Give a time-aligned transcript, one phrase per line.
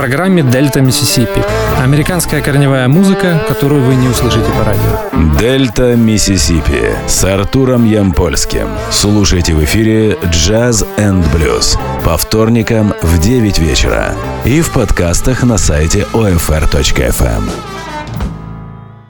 [0.00, 1.44] программе «Дельта Миссисипи».
[1.78, 5.38] Американская корневая музыка, которую вы не услышите по радио.
[5.38, 8.66] «Дельта Миссисипи» с Артуром Ямпольским.
[8.90, 14.14] Слушайте в эфире «Jazz and Blues» по вторникам в 9 вечера
[14.46, 17.50] и в подкастах на сайте OFR.FM.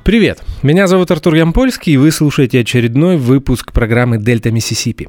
[0.02, 0.40] Привет!
[0.62, 5.08] Меня зовут Артур Ямпольский, и вы слушаете очередной выпуск программы «Дельта Миссисипи».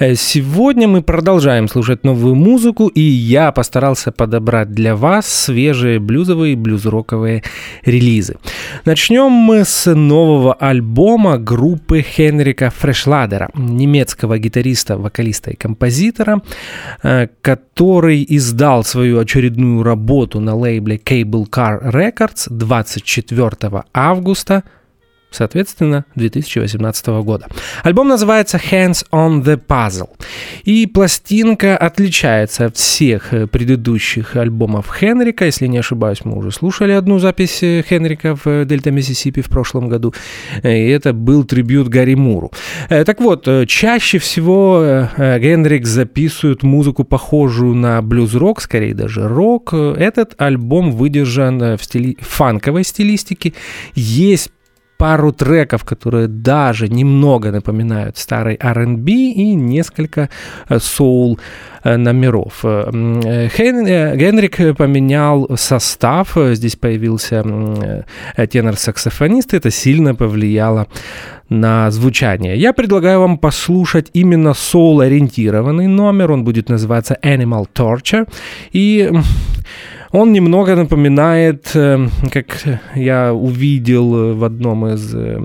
[0.00, 6.54] Э, сегодня мы продолжаем слушать новую музыку, и я постарался подобрать для вас свежие блюзовые
[6.54, 7.44] и блюз-роковые
[7.84, 8.38] релизы.
[8.86, 16.42] Начнем мы с нового альбома группы Хенрика Фрешладера, немецкого гитариста, вокалиста и композитора,
[17.04, 24.64] э, который издал свою очередную работу на лейбле Cable Car Records 24 августа
[25.30, 27.46] соответственно, 2018 года.
[27.82, 30.08] Альбом называется Hands on the Puzzle.
[30.64, 35.44] И пластинка отличается от всех э, предыдущих альбомов Хенрика.
[35.44, 39.88] Если не ошибаюсь, мы уже слушали одну запись э, Хенрика в Дельта Миссисипи в прошлом
[39.88, 40.14] году.
[40.62, 42.52] Э, и это был трибют Гарри Муру.
[42.88, 49.72] Так вот, чаще всего Генрик записывает музыку, похожую на блюз-рок, скорее даже рок.
[49.72, 52.16] Этот альбом выдержан в стили...
[52.20, 53.54] фанковой стилистике.
[53.94, 54.50] Есть
[54.98, 60.28] пару треков, которые даже немного напоминают старый R&B и несколько
[60.68, 61.38] э, соул
[61.84, 62.64] э, номеров.
[62.64, 62.90] Э,
[64.16, 67.44] Генрик поменял состав, здесь появился
[68.36, 70.86] тенор-саксофонист, это сильно повлияло
[71.48, 72.56] на звучание.
[72.56, 78.26] Я предлагаю вам послушать именно соул-ориентированный номер, он будет называться Animal Torture,
[78.72, 79.10] и
[80.12, 82.46] он немного напоминает, э, как
[82.94, 85.38] я увидел в, одном из, э,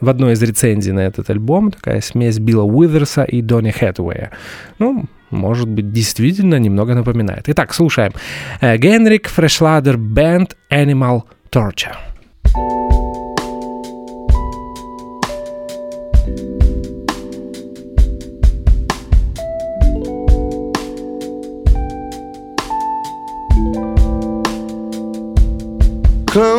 [0.00, 4.30] в одной из рецензий на этот альбом, такая смесь Билла Уизерса и Донни Хэтуэя.
[4.78, 7.44] Ну, может быть, действительно немного напоминает.
[7.48, 8.12] Итак, слушаем.
[8.60, 11.96] Э, Генрик Фрешладер Бенд Animal Torture.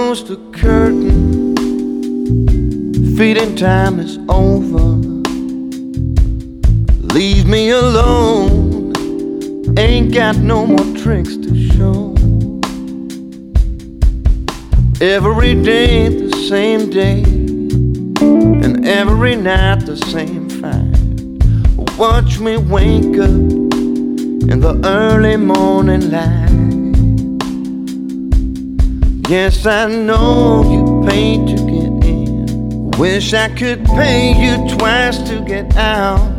[0.06, 1.56] Close the curtain.
[3.18, 4.86] Feeding time is over.
[7.16, 8.94] Leave me alone.
[9.80, 12.14] Ain't got no more tricks to show.
[15.02, 17.24] Every day the same day,
[18.64, 21.98] and every night the same fight.
[21.98, 23.42] Watch me wake up
[24.52, 26.44] in the early morning light.
[29.28, 32.91] Yes, I know you paid to get in.
[32.91, 36.31] Wish I could pay you twice to get out.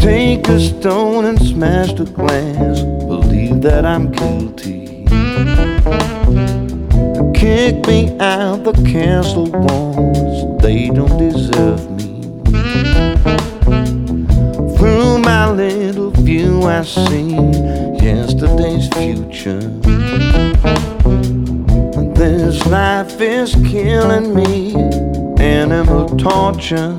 [0.00, 2.80] Take a stone and smash the glass.
[2.80, 5.04] Believe that I'm guilty.
[7.38, 10.60] Kick me out the castle walls.
[10.60, 12.20] They don't deserve me.
[14.76, 17.36] Through my little view, I see
[18.04, 19.70] yesterday's future.
[22.22, 24.76] This life is killing me,
[25.42, 26.96] animal torture.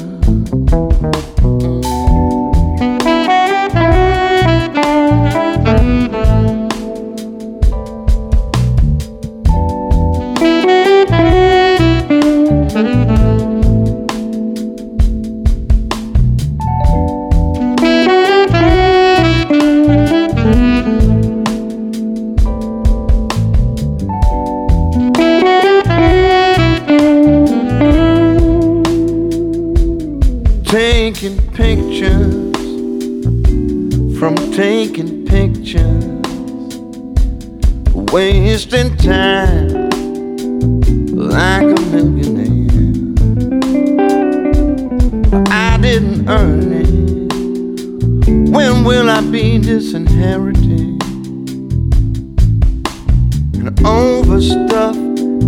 [53.65, 54.97] And overstuffed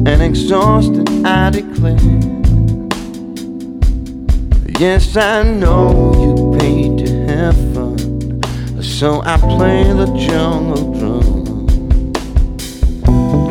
[0.07, 1.99] and exhausted, I declare.
[4.79, 8.41] Yes, I know you paid to have fun,
[8.81, 12.13] so I play the jungle drum.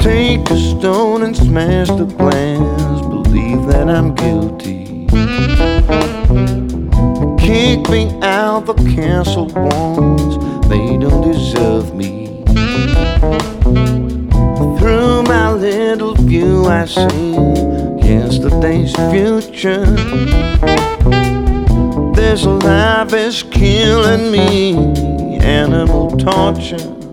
[0.01, 3.03] Take a stone and smash the glass.
[3.03, 5.07] Believe that I'm guilty.
[7.37, 10.39] Kick me out the castle walls.
[10.71, 12.15] They don't deserve me.
[15.87, 17.35] Little view, I see
[18.09, 19.85] yesterday's future.
[22.15, 24.75] This life is killing me.
[25.41, 27.04] Animal torture.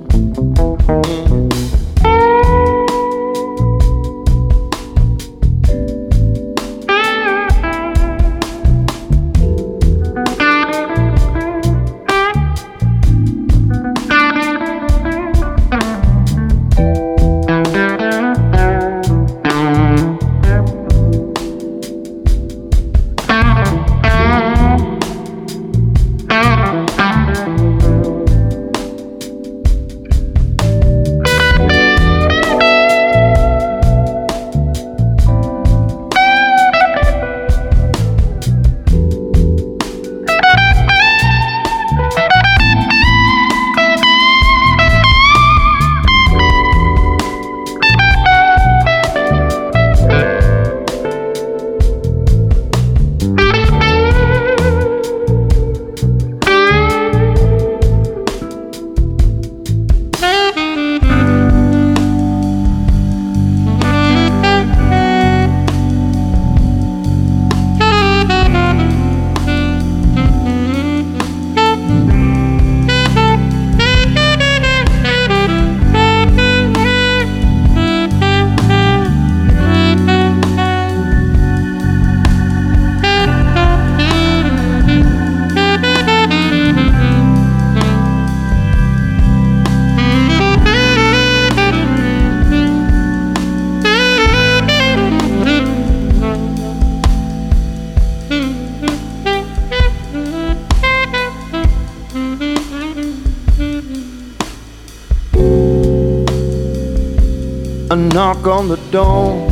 [108.13, 109.47] Knock on the door.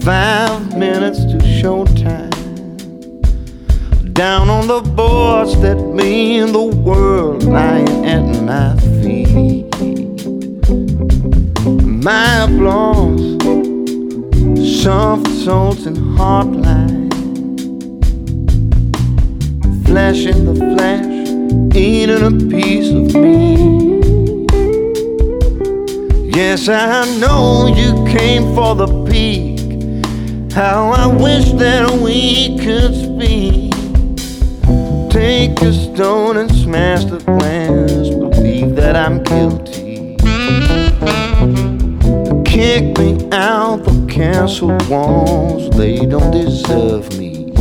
[0.00, 2.30] Five minutes to showtime.
[4.14, 9.66] Down on the boards that mean the world lying at my feet.
[12.02, 13.36] My applause,
[14.82, 17.14] soft souls and hard lines.
[19.86, 23.89] Flesh in the flesh, eating a piece of me.
[26.42, 29.60] Yes, I know you came for the peak.
[30.54, 33.74] How I wish that we could speak.
[35.10, 38.08] Take a stone and smash the glass.
[38.08, 40.16] Believe that I'm guilty.
[42.50, 45.68] Kick me out the castle walls.
[45.76, 47.52] They don't deserve me.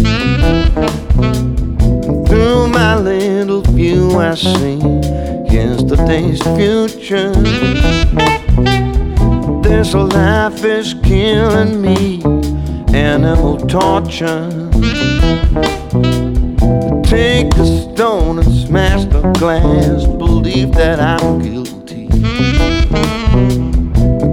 [2.28, 4.78] Through my little view, I see
[5.52, 8.39] yesterday's future.
[9.70, 12.24] This life is killing me,
[12.92, 14.50] animal torture.
[17.04, 22.08] Take a stone and smash the glass, believe that I'm guilty.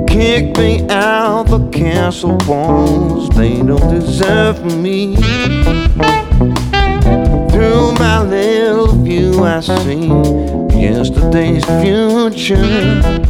[0.08, 5.16] Kick me out the castle walls, they don't deserve me.
[7.50, 10.06] Through my little view, I see
[10.80, 13.25] yesterday's future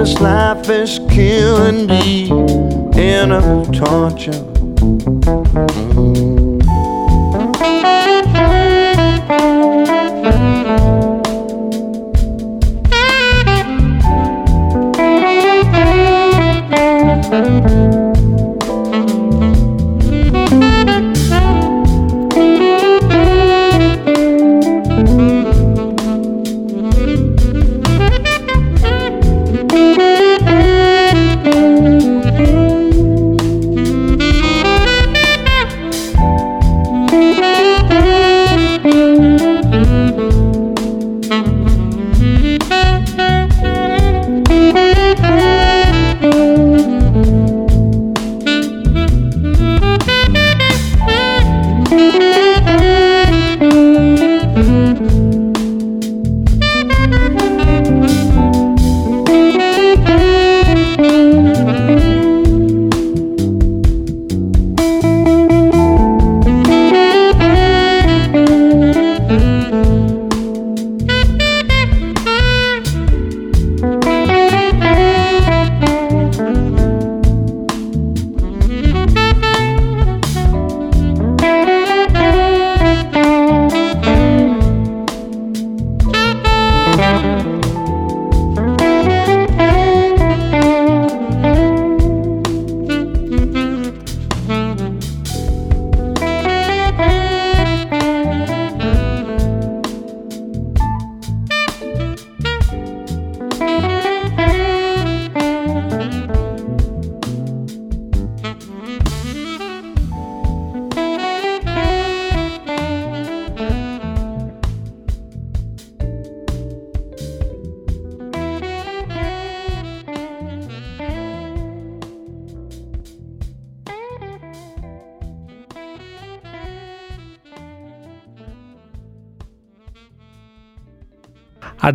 [0.00, 2.30] this life is killing me
[2.98, 4.32] in a torture.
[5.60, 6.29] Mm-hmm.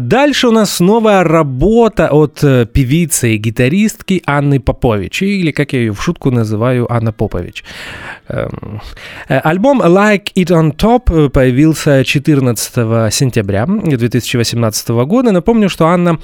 [0.08, 5.80] Дальше у нас новая работа от э, певицы и гитаристки Анны Попович, или, как я
[5.80, 7.64] ее в шутку называю, Анна Попович.
[8.28, 8.82] Эм,
[9.30, 15.32] э, альбом Like It On Top появился 14 сентября 2018 года.
[15.32, 16.20] Напомню, что Анна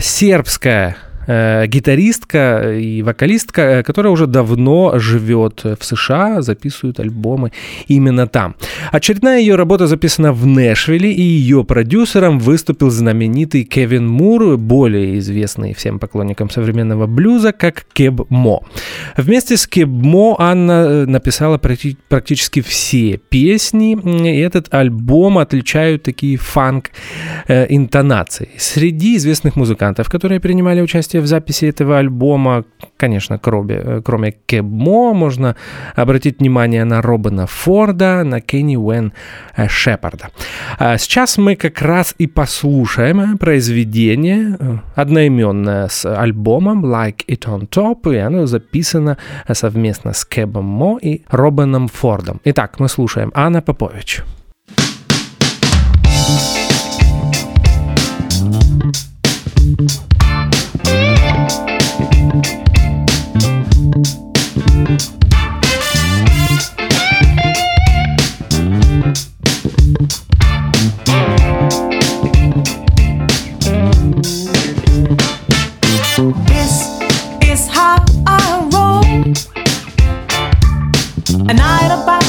[0.00, 7.52] сербская э, гитаристка и вокалистка, э, которая уже давно живет в США, записывает альбомы
[7.88, 8.54] именно там.
[8.92, 15.74] Очередная ее работа записана в Нэшвилле, и ее продюсером выступил знаменитый Кевин Мур, более известный
[15.74, 18.64] всем поклонникам современного блюза, как Кеб Мо.
[19.16, 23.96] Вместе с Кеб Мо Анна э, написала практически все песни,
[24.28, 28.48] и этот альбом отличают такие фанк-интонации.
[28.54, 32.64] Э, Среди известных музыкантов, которые принимали участие участие в записи этого альбома,
[32.98, 35.54] конечно, кроме, э, кроме Кебмо, можно
[35.96, 39.12] обратить внимание на Робина Форда, на Кенни Уэн
[39.56, 40.28] э, Шепарда.
[40.78, 47.68] А сейчас мы как раз и послушаем произведение э, одноименное с альбомом Like It On
[47.68, 49.16] Top, и оно записано
[49.52, 52.40] совместно с Кебом Мо и Робином Фордом.
[52.44, 54.22] Итак, мы слушаем Анна Попович.
[59.78, 60.05] thank you
[79.26, 79.34] And
[81.60, 82.22] I'm about,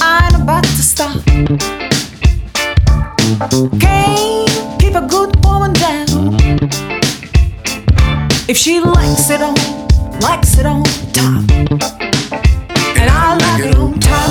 [0.00, 1.22] I'm about to stop.
[3.78, 6.08] Can't keep a good woman down.
[8.48, 9.54] If she likes it on,
[10.20, 10.82] likes it on
[11.12, 11.44] top.
[12.96, 14.30] And I like it on top.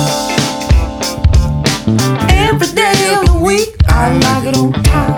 [2.28, 5.16] Every day of the week, I like it on top.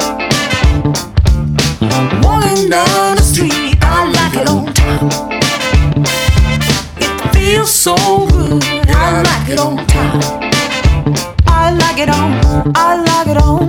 [2.23, 5.32] Walking down the street, I like it on top.
[7.63, 7.95] Feels so
[8.27, 10.43] good, I like it on top.
[11.47, 13.69] I like it on, I like it on.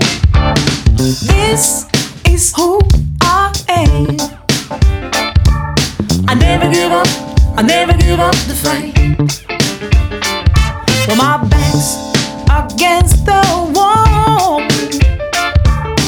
[1.30, 1.86] This
[2.28, 2.80] is who
[3.22, 4.18] I am.
[6.28, 7.08] I never give up,
[7.56, 8.98] I never give up the fight.
[11.08, 11.94] Well, my back's
[12.50, 13.44] against the
[13.76, 14.62] wall,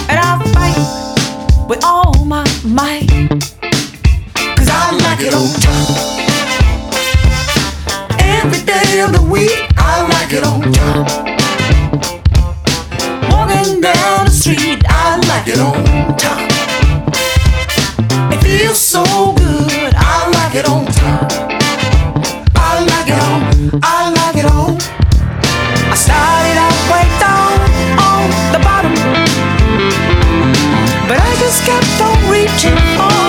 [0.10, 3.08] and I fight with all my might.
[4.58, 6.15] Cause I like it on top.
[8.96, 11.06] Of the week, I like it on top.
[13.30, 15.84] Walking down the street, I like it on
[16.16, 16.40] top.
[18.32, 21.30] It feels so good I like it on top.
[22.56, 24.78] I like it on, I like it on.
[25.92, 27.60] I started out way down
[28.00, 28.96] on the bottom,
[31.10, 33.25] but I just kept on reaching for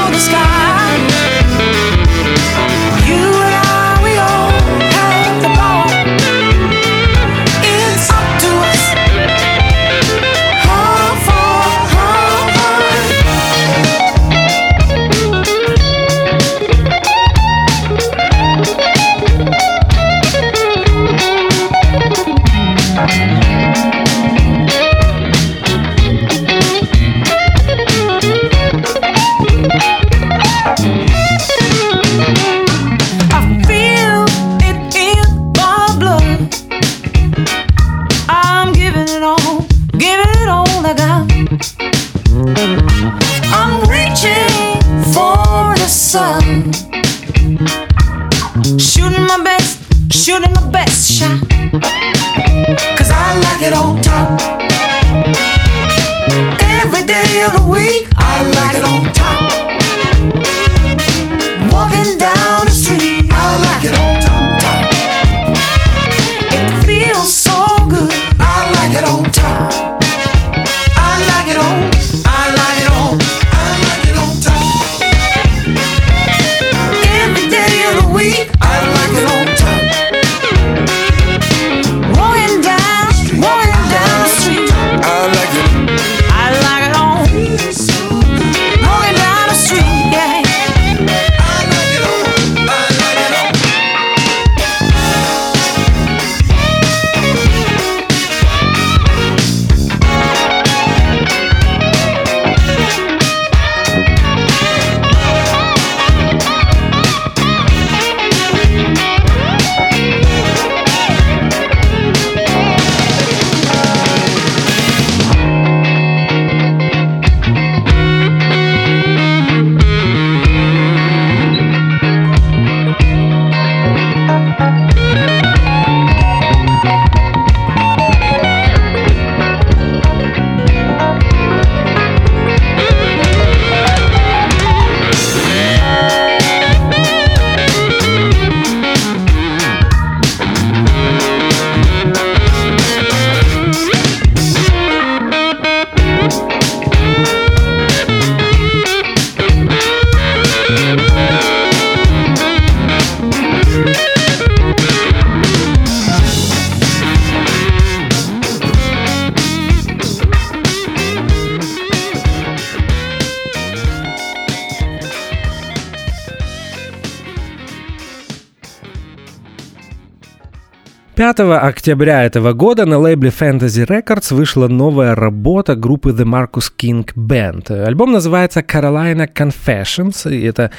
[171.38, 177.70] октября этого года на лейбле Fantasy Records вышла новая работа группы The Marcus King Band.
[177.84, 180.70] Альбом называется Carolina Confessions, и это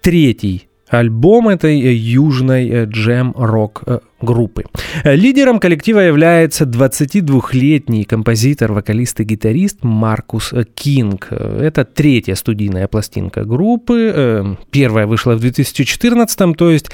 [0.00, 3.84] третий альбом этой южной джем-рок
[4.20, 4.64] группы.
[5.04, 11.28] Лидером коллектива является 22-летний композитор, вокалист и гитарист Маркус Кинг.
[11.30, 14.12] Это третья студийная пластинка группы.
[14.14, 16.90] Э, первая вышла в 2014, то есть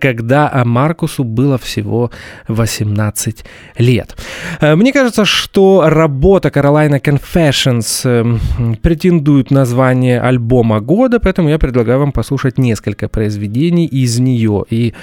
[0.00, 2.10] когда Маркусу было всего
[2.48, 3.44] 18
[3.78, 4.16] лет.
[4.60, 11.58] Э, мне кажется, что работа Carolina Confessions э, претендует на звание альбома года, поэтому я
[11.58, 14.64] предлагаю вам послушать несколько произведений из нее.
[14.70, 14.94] И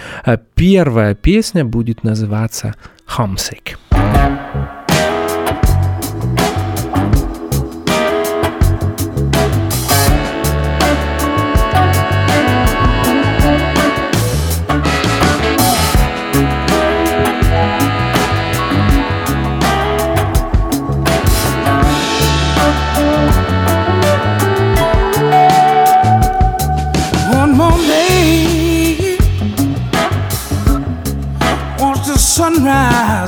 [0.56, 2.76] первая песня будет называться
[3.08, 3.78] Homesick.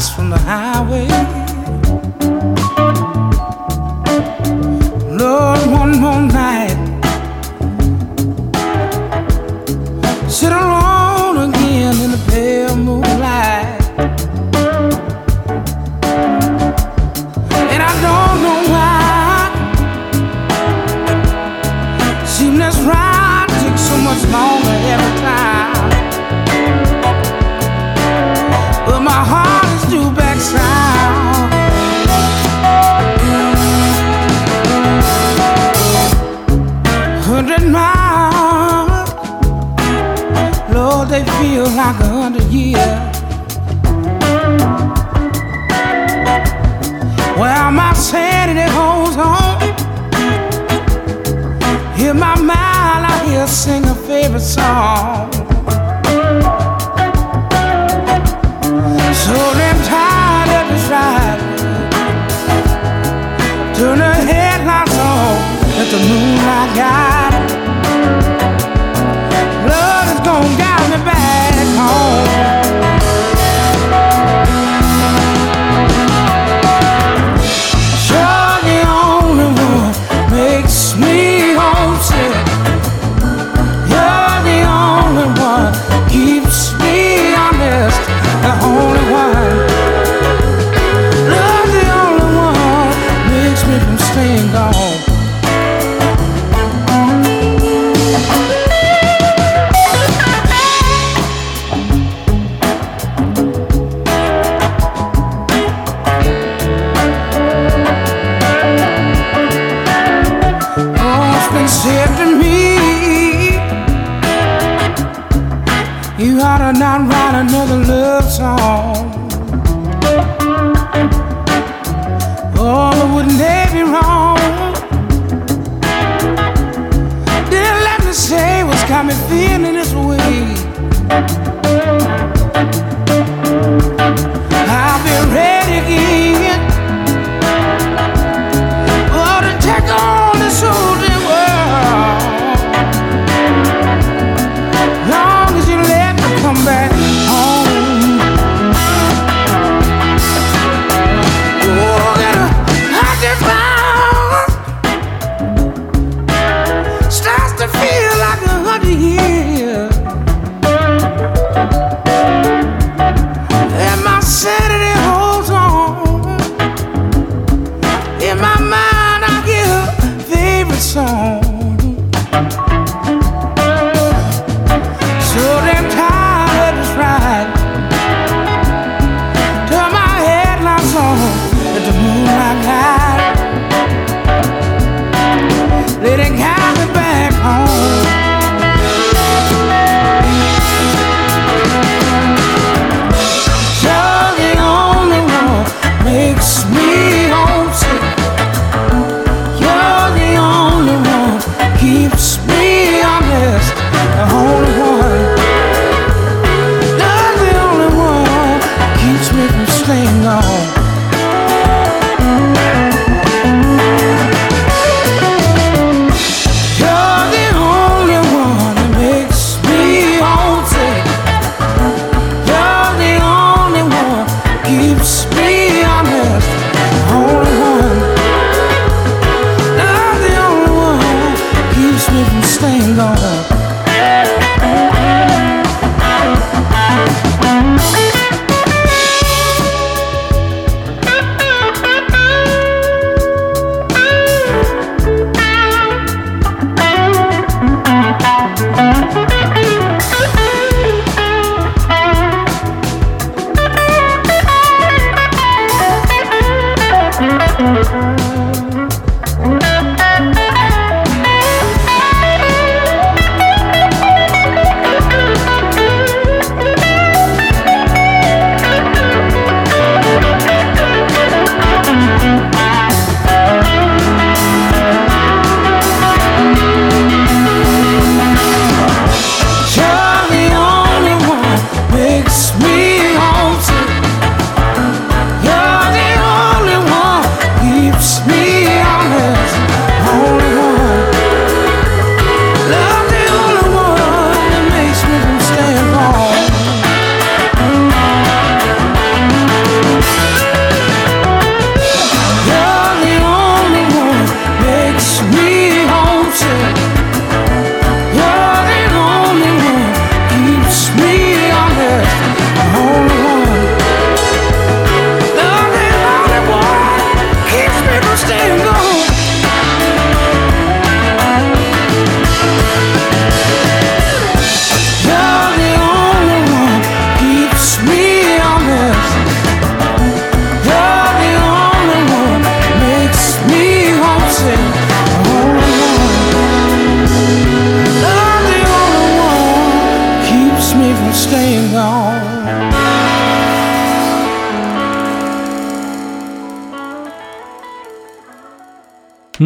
[0.09, 0.62] From the highway.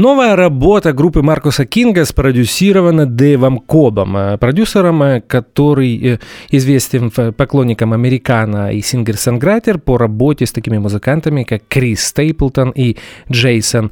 [0.08, 7.92] Новая работа группы Маркуса Кинга спродюсирована Дэйвом Кобом, э, продюсером, э, который э, известен поклонникам
[7.92, 12.96] Americana и singer-songwriter по работе с такими музыкантами, как Крис Стейплтон и
[13.30, 13.92] Джейсон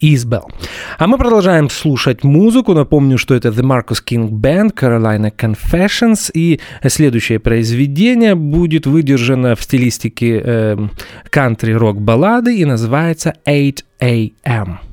[0.00, 0.48] Избел.
[0.96, 2.72] А мы продолжаем слушать музыку.
[2.72, 6.30] Напомню, что это The Marcus King Band, Carolina Confessions.
[6.32, 10.78] И следующее произведение будет выдержано в стилистике э,
[11.28, 14.89] кантри-рок баллады и называется 8 a.m.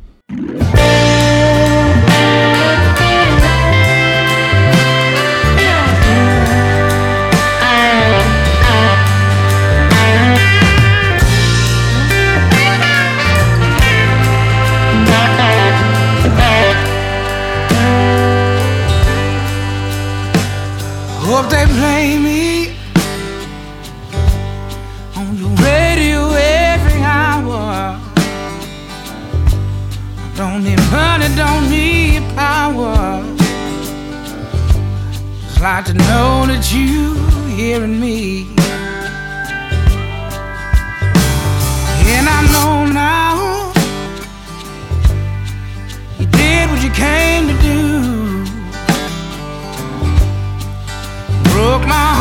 [21.29, 21.96] Hope they play
[35.61, 37.15] Like to know that you
[37.55, 38.47] hearing me.
[42.13, 43.73] And I know now
[46.19, 48.17] you did what you came to do.
[51.57, 52.16] broke my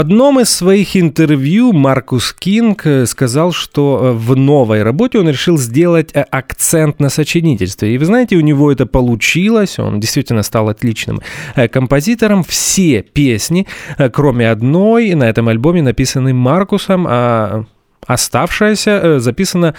[0.00, 5.58] одном из своих интервью Маркус Кинг э, сказал, что э, в новой работе он решил
[5.58, 7.94] сделать э, акцент на сочинительстве.
[7.94, 11.20] И вы знаете, у него это получилось, он действительно стал отличным
[11.70, 12.42] композитором.
[12.42, 13.66] Все песни,
[14.12, 17.64] кроме одной, на этом альбоме написаны Маркусом, а
[18.06, 19.74] Оставшаяся записана,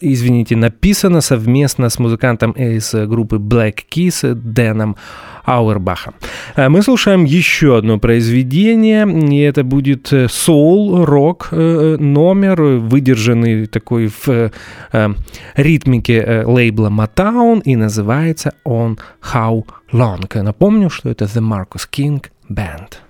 [0.00, 4.96] извините, написана совместно с музыкантом из группы Black Keys Дэном
[5.44, 6.14] Ауэрбахом.
[6.56, 14.10] Э, Мы слушаем еще одно произведение, и это будет э, соул-рок э, номер, выдержанный такой
[14.26, 14.50] в
[15.56, 18.98] ритмике лейбла Motown, и называется он
[19.32, 20.42] How Long.
[20.42, 23.03] Напомню, что это The Marcus King Band.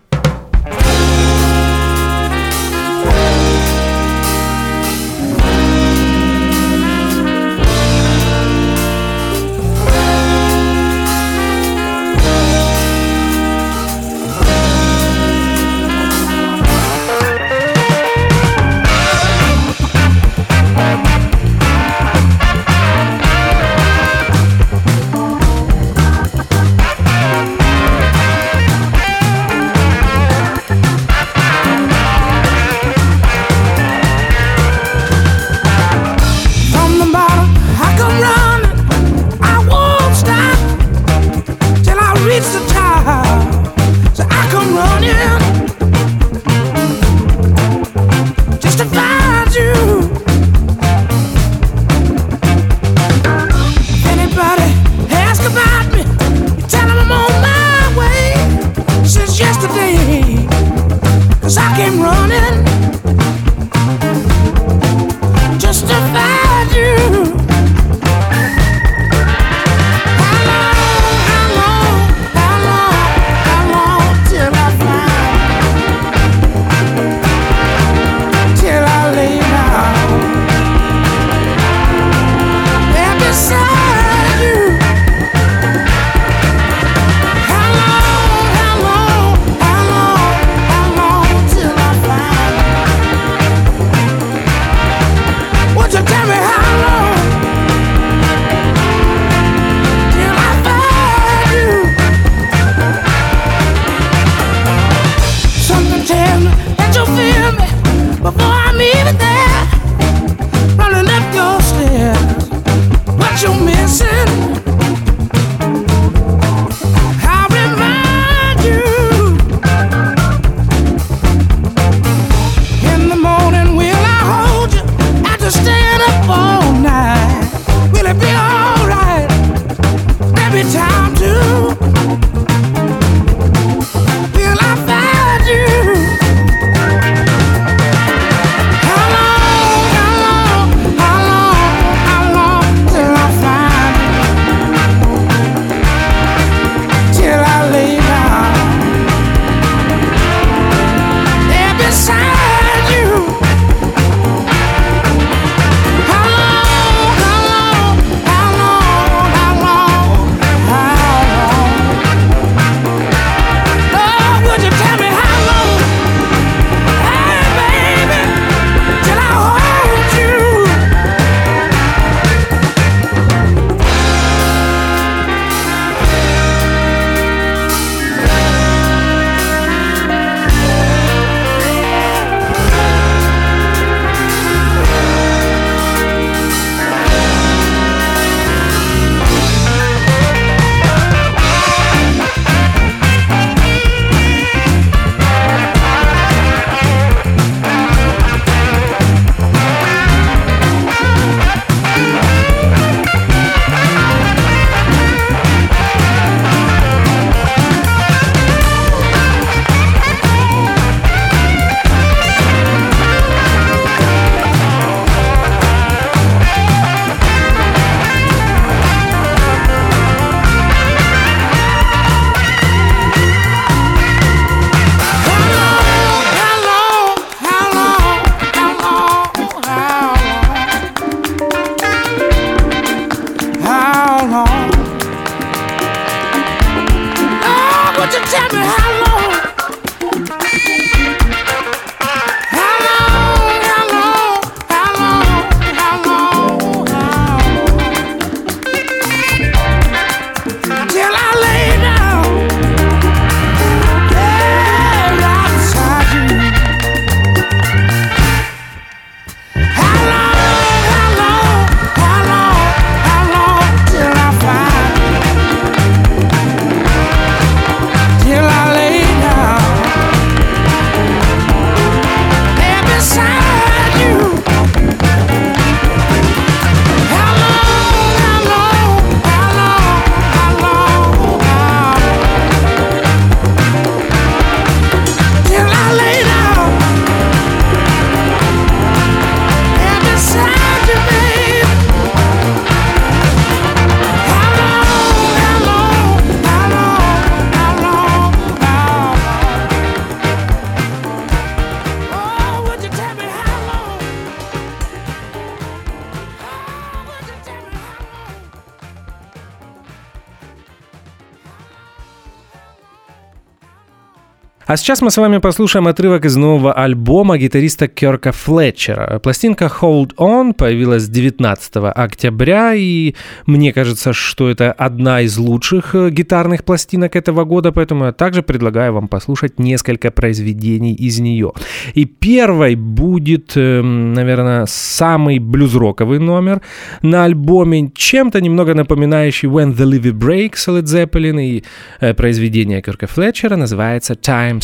[314.75, 319.21] А сейчас мы с вами послушаем отрывок из нового альбома гитариста Керка Флетчера.
[319.21, 323.15] Пластинка Hold On появилась 19 октября, и
[323.47, 328.43] мне кажется, что это одна из лучших э, гитарных пластинок этого года, поэтому я также
[328.43, 331.53] предлагаю вам послушать несколько произведений из нее.
[331.95, 336.63] И первой будет, эм, наверное, самый блюзроковый номер
[337.01, 341.65] на альбоме, чем-то немного напоминающий When the Levy Breaks Led Zeppelin, и
[342.01, 344.64] э, произведение Керка Флетчера называется Time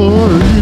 [0.00, 0.59] for you.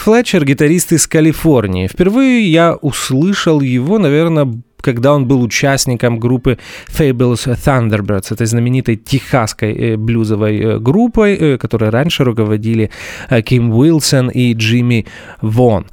[0.00, 1.86] Флетчер, гитарист из Калифорнии.
[1.86, 9.74] Впервые я услышал его, наверное, когда он был участником группы Fables Thunderbirds, этой знаменитой техасской
[9.74, 12.90] э, блюзовой э, группой, э, которой раньше руководили
[13.44, 15.04] Ким Уилсон и Джимми
[15.42, 15.86] Вон.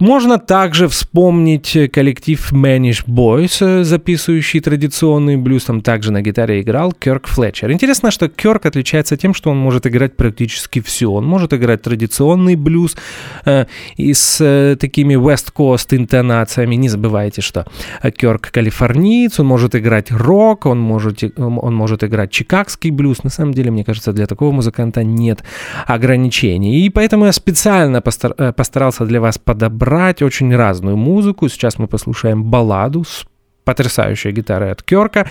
[0.00, 5.64] Э, можно также вспомнить коллектив Manish Boys, э, записывающий традиционный блюз.
[5.64, 7.70] Там также на гитаре играл Кёрк Флетчер.
[7.70, 11.06] Интересно, что Кёрк отличается тем, что он может играть практически все.
[11.06, 12.96] Он может играть традиционный блюз
[13.44, 16.76] э, и с э, такими West Coast интонациями.
[16.76, 17.66] Не забывайте, что
[18.02, 23.24] Кёрк калифорниец, он может играть рок, он может, он может играть чикагский блюз.
[23.24, 25.44] На самом деле, мне кажется, для такого музыканта нет
[25.86, 26.86] ограничений.
[26.86, 29.89] И поэтому я специально постар- э, постарался для вас подобрать
[30.24, 31.48] очень разную музыку.
[31.48, 33.24] Сейчас мы послушаем балладу с
[33.64, 35.26] потрясающей гитарой от Керка.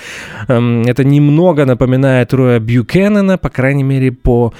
[0.47, 4.53] Эм, Это немного напоминает Роя Бьюкеннона, по крайней мере, по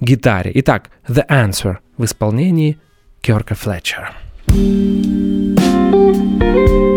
[0.00, 0.52] гитаре.
[0.54, 2.78] Итак, The Answer в исполнении
[3.20, 4.12] Керка Флетчера.
[4.48, 6.95] Well, I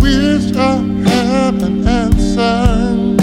[0.00, 0.76] wish I
[1.08, 3.16] had an answer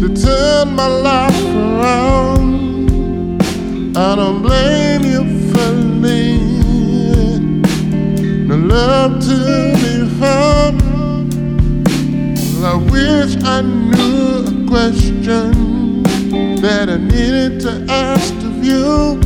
[0.00, 3.42] to turn my life around.
[3.96, 5.70] I don't blame you for
[6.04, 7.62] leaving.
[8.48, 9.38] No love to
[9.82, 10.82] be found.
[12.64, 16.02] I wish I knew a question
[16.62, 19.20] that I needed to ask of you.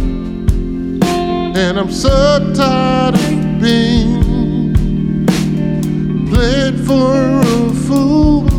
[1.55, 4.36] And I'm so tired of being
[6.31, 8.55] played for a fool.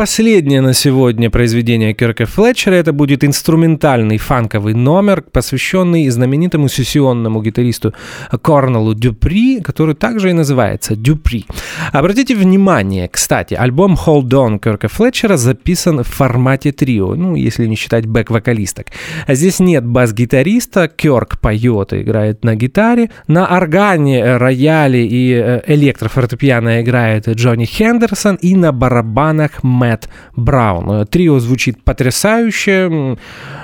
[0.00, 7.92] Последнее на сегодня произведение Кирка Флетчера это будет инструментальный фанковый номер, посвященный знаменитому сессионному гитаристу
[8.40, 11.44] Корнелу Дюпри, который также и называется Дюпри.
[11.92, 17.76] Обратите внимание, кстати, альбом Hold On Кирка Флетчера записан в формате трио, ну, если не
[17.76, 18.86] считать бэк-вокалисток.
[19.26, 25.60] А здесь нет бас-гитариста, Кёрк поет и играет на гитаре, на органе, рояле и э,
[25.66, 31.06] электрофортепиано играет Джонни Хендерсон и на барабанах Мэтт Браун.
[31.06, 33.16] Трио звучит потрясающе,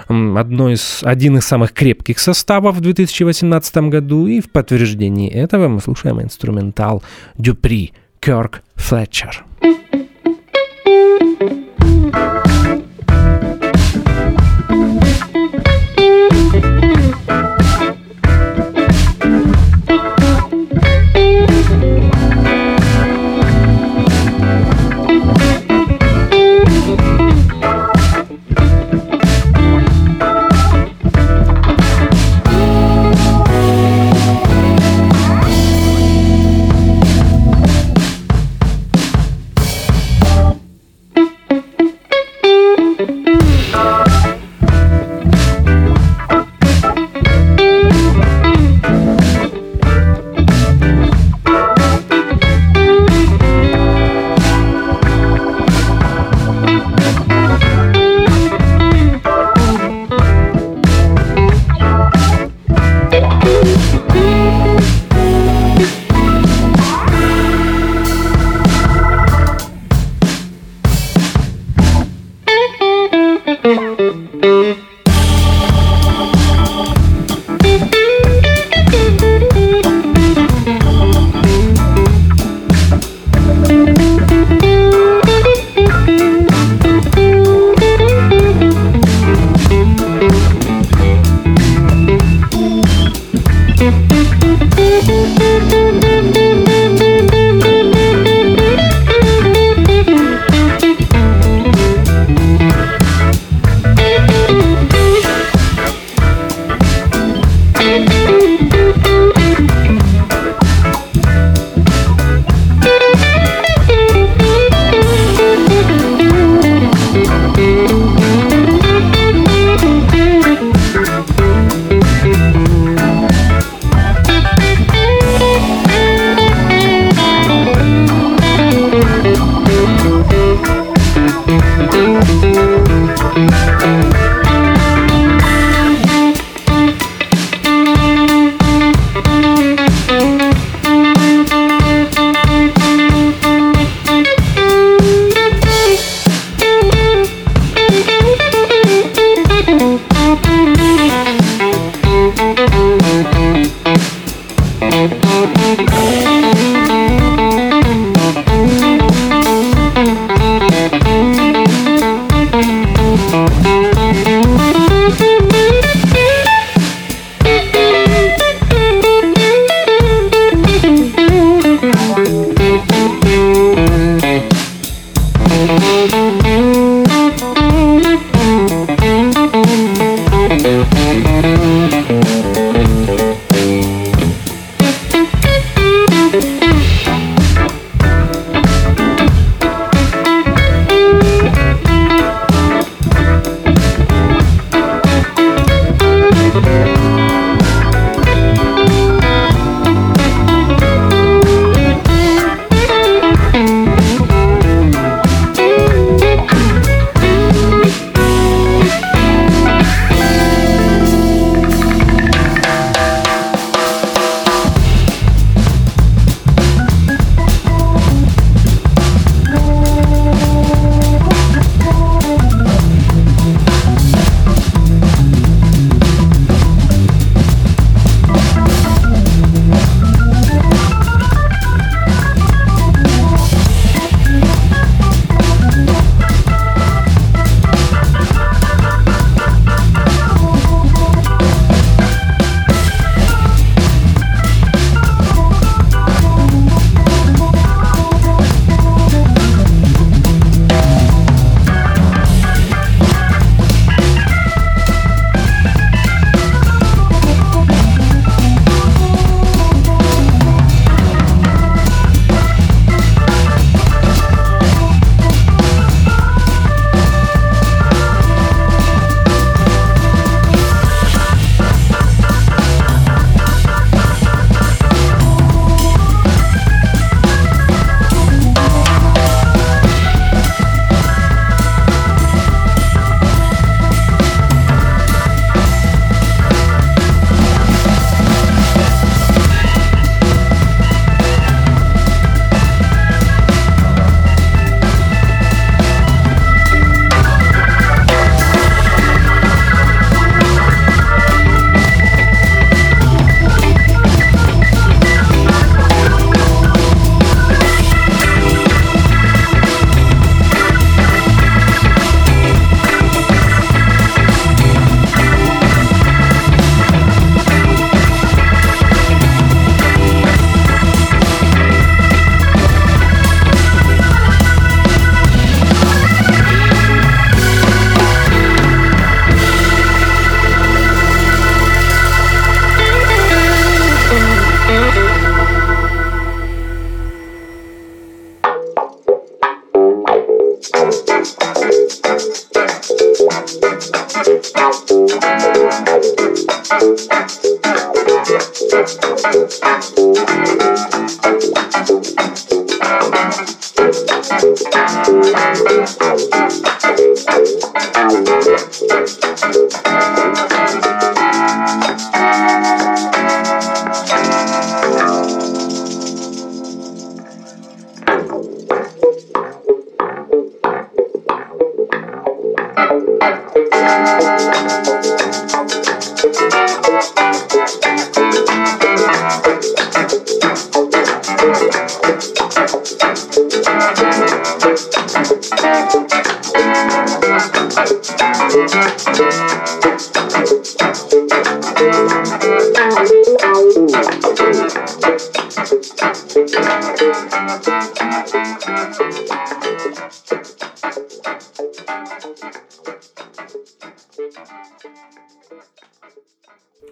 [0.08, 5.80] одно из, один из самых крепких составов в 2018 году, и в подтверждении этого мы
[5.80, 7.02] слушаем инструментал
[7.38, 9.44] Дюпри Кёрк Флетчер.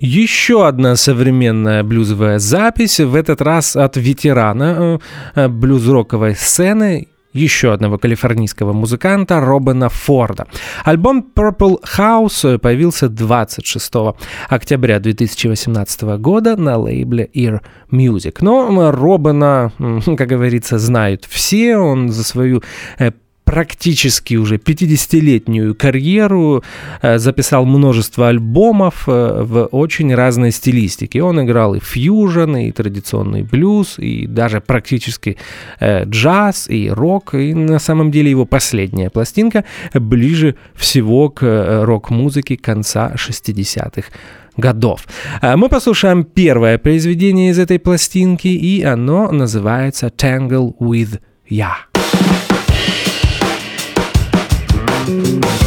[0.01, 5.01] Еще одна современная блюзовая запись, в этот раз от ветерана
[5.35, 10.47] э, блюз-роковой сцены еще одного калифорнийского музыканта Робена Форда.
[10.85, 13.93] Альбом Purple House появился 26
[14.49, 17.61] октября 2018 года на лейбле Ear
[17.91, 18.37] Music.
[18.41, 19.73] Но Робена,
[20.17, 21.77] как говорится, знают все.
[21.77, 22.63] Он за свою
[22.99, 23.11] э,
[23.55, 26.65] практически уже 50-летнюю карьеру,
[27.03, 31.23] э, записал множество альбомов э, в очень разной стилистике.
[31.23, 35.37] Он играл и фьюжн, и традиционный блюз, и даже практически
[35.79, 37.35] э, джаз, и рок.
[37.35, 44.09] И на самом деле его последняя пластинка ближе всего к рок-музыке конца 60-х
[44.57, 45.07] годов.
[45.43, 51.95] Мы послушаем первое произведение из этой пластинки, и оно называется «Tangle with Ya».
[51.95, 52.34] Just
[55.07, 55.64] Thank you.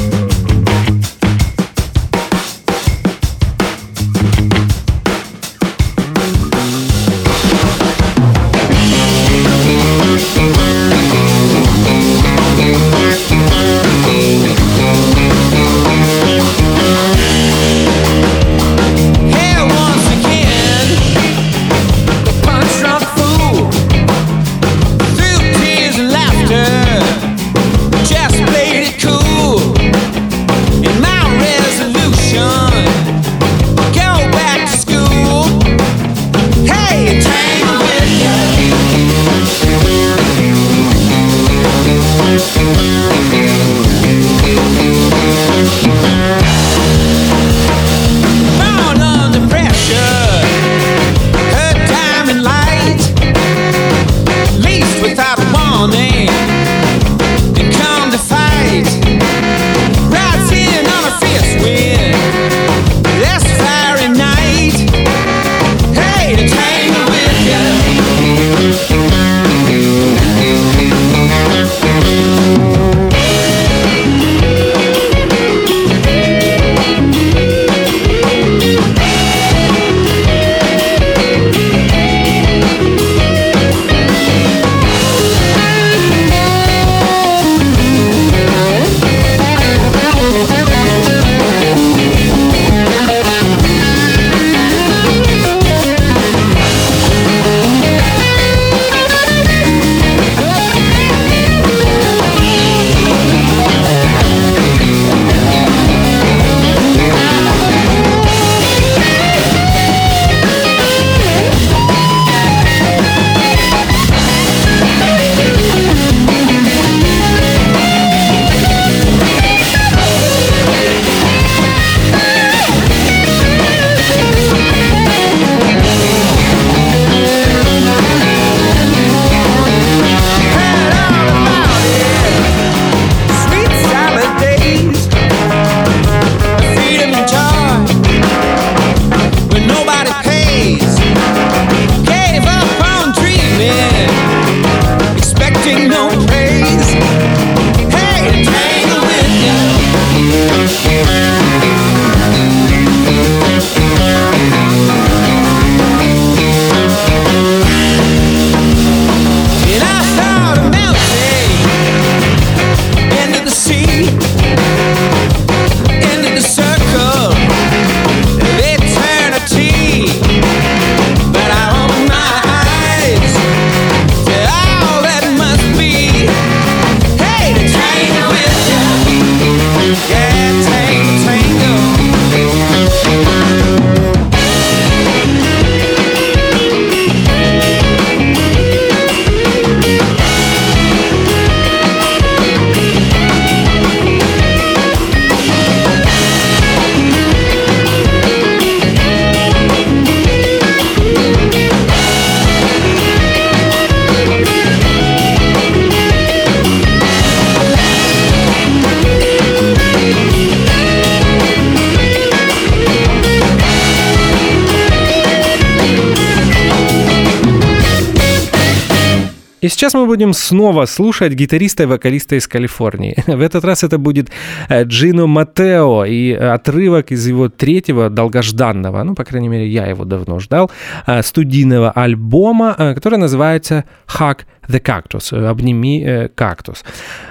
[219.78, 223.16] Сейчас мы будем снова слушать гитариста и вокалиста из Калифорнии.
[223.28, 224.30] В этот раз это будет
[224.70, 230.04] э, Джино Матео и отрывок из его третьего долгожданного, ну, по крайней мере, я его
[230.06, 230.72] давно ждал,
[231.06, 236.84] э, студийного альбома, э, который называется «Hug the Cactus», «Обними кактус».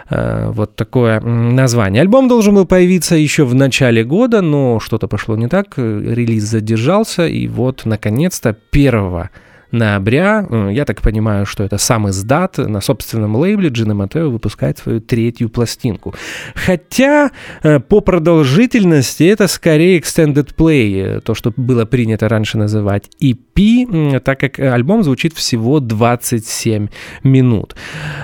[0.08, 2.00] Вот такое название.
[2.02, 7.26] Альбом должен был появиться еще в начале года, но что-то пошло не так, релиз задержался,
[7.26, 9.28] и вот, наконец-то, 1
[9.70, 14.78] ноября, э, я так понимаю, что это сам издат на собственном лейбле Джина Матео выпускает
[14.78, 16.14] свою третью пластинку.
[16.54, 17.30] Хотя
[17.62, 24.20] э, по продолжительности это скорее extended play, э, то, что было принято раньше называть EP,
[24.20, 26.88] так как альбом звучит всего 27
[27.24, 27.74] минут.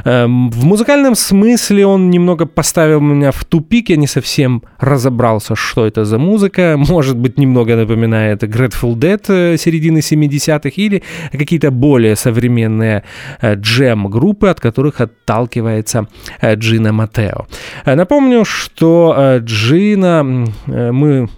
[0.04, 5.86] Эм, в музыкальном смысле он немного поставил меня в тупик, я не совсем разобрался, что
[5.86, 6.76] это за музыка.
[6.76, 11.02] Может быть, немного напоминает Grateful Dead середины 70-х или
[11.38, 13.02] какие-то более современные
[13.40, 16.06] э, джем-группы, от которых отталкивается
[16.40, 17.46] э, Джина Матео.
[17.84, 20.22] Э, напомню, что Джина
[20.66, 21.28] мы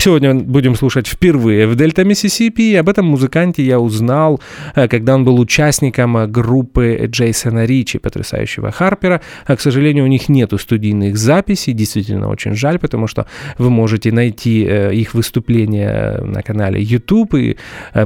[0.00, 4.40] Сегодня будем слушать впервые в Дельта Миссисипи, и об этом музыканте я узнал,
[4.76, 9.20] э, когда он был участником э, группы Джейсона Ричи, потрясающего Харпера.
[9.46, 13.26] А, к сожалению, у них нету студийных записей, действительно очень жаль, потому что
[13.58, 17.56] вы можете найти э, их выступления на канале YouTube и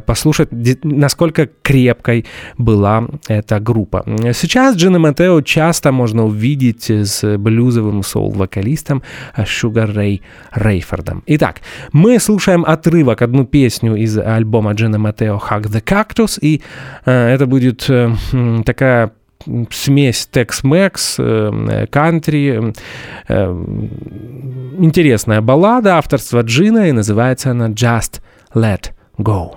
[0.07, 0.49] послушать,
[0.85, 2.25] насколько крепкой
[2.57, 4.03] была эта группа.
[4.33, 9.03] Сейчас Джина Матео часто можно увидеть с блюзовым соул-вокалистом
[9.45, 10.23] Шугар Рэй
[10.55, 11.23] Рейфордом.
[11.27, 11.61] Итак,
[11.93, 16.63] мы слушаем отрывок, одну песню из альбома Джина Матео «Hug the Cactus», и
[17.05, 18.13] э, это будет э,
[18.65, 19.13] такая
[19.71, 22.73] смесь Tex-Mex, э, кантри,
[23.29, 23.65] э,
[24.79, 28.21] интересная баллада авторства Джина, и называется она «Just
[28.55, 29.57] Let Go».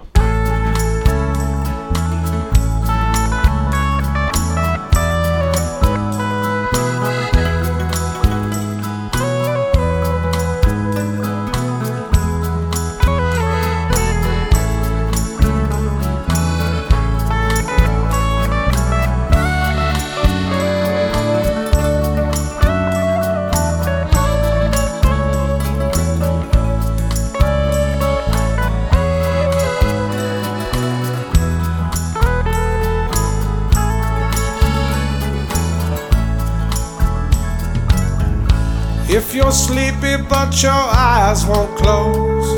[39.46, 42.50] You're sleepy but your eyes won't close.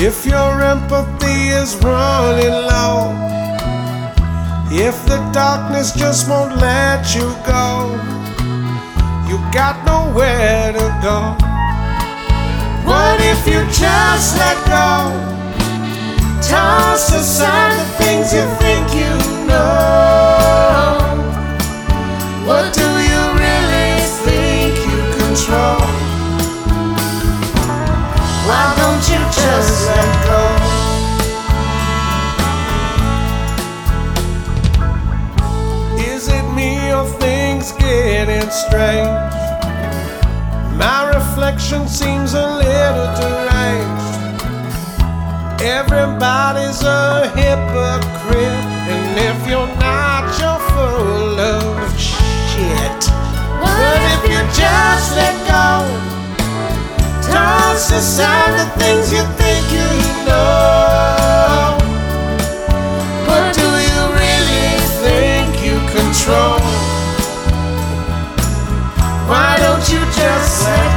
[0.00, 3.12] If your empathy is running low.
[4.70, 7.92] If the darkness just won't let you go.
[9.28, 11.18] You got nowhere to go.
[12.88, 14.90] What if you just let go?
[16.48, 20.31] Toss aside the things you think you know.
[29.42, 30.42] Just let go?
[36.12, 39.34] Is it me or things getting strange?
[40.78, 44.12] My reflection seems a little deranged.
[45.62, 48.64] Everybody's a hypocrite,
[48.94, 53.00] and if you're not, you're full of shit.
[53.62, 56.11] But if you just let go,
[57.32, 59.88] toss aside the things you think you
[60.28, 61.78] know.
[63.26, 66.60] But do you really think you control?
[69.30, 70.91] Why don't you just let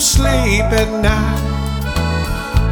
[0.00, 1.42] sleep at night.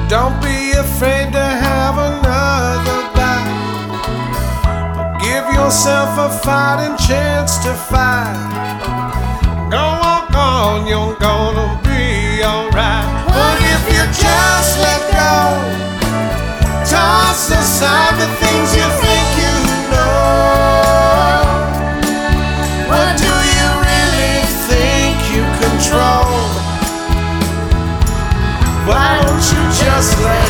[0.09, 3.51] Don't be afraid to have another bite.
[5.21, 8.37] Give yourself a fighting chance to fight.
[9.71, 13.27] Go walk on, you're gonna be alright.
[13.27, 15.35] But if you just let go,
[16.87, 19.66] toss aside the things you think you
[29.97, 30.46] just like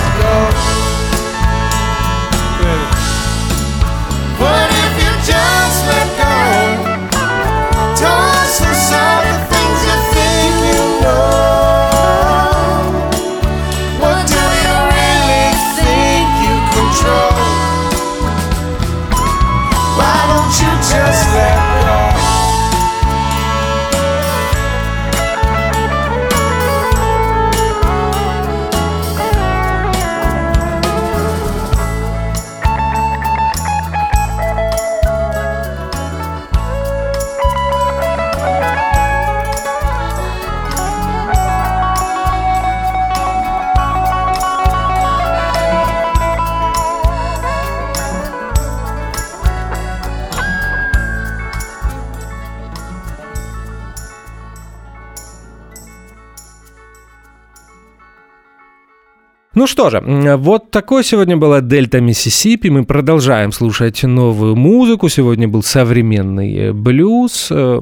[59.67, 60.01] Ну что же,
[60.37, 62.69] вот такой сегодня была Дельта Миссисипи.
[62.69, 65.09] Мы продолжаем слушать новую музыку.
[65.09, 67.49] Сегодня был современный э, блюз.
[67.51, 67.81] Э,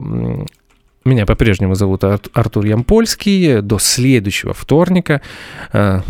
[1.05, 3.61] меня по-прежнему зовут Артур Ямпольский.
[3.61, 5.21] До следующего вторника.
[5.75, 6.01] Э,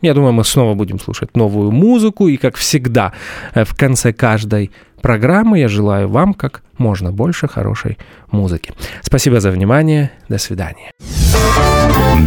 [0.00, 2.26] я думаю, мы снова будем слушать новую музыку.
[2.26, 3.12] И, как всегда,
[3.54, 7.98] в конце каждой программы я желаю вам как можно больше хорошей
[8.32, 8.72] музыки.
[9.02, 10.10] Спасибо за внимание.
[10.28, 10.90] До свидания.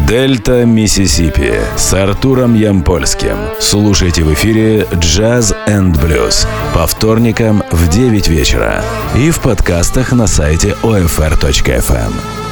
[0.08, 3.38] Дельта Миссисипи с Артуром Ямпольским.
[3.60, 8.84] Слушайте в эфире Jazz and Blues по вторникам в 9 вечера
[9.16, 12.45] и в подкастах на сайте OFR.FM.